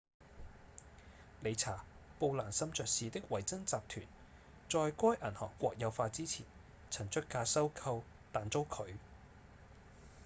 [1.41, 1.77] 理查‧
[2.17, 4.07] 布蘭森爵士的維珍集團
[4.67, 6.43] 在該銀行國有化之前
[6.89, 8.01] 曾出價收購
[8.31, 8.95] 但遭拒